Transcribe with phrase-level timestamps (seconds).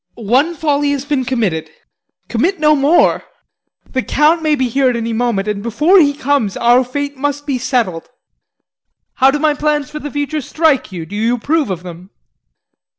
[0.15, 1.69] One folly has been committed
[2.27, 3.23] commit no more.
[3.91, 7.45] The Count may be here at any moment, and before he comes, our fate must
[7.45, 8.09] be settled.
[9.17, 11.05] How do my plans for the future strike you?
[11.05, 12.09] Do you approve of them?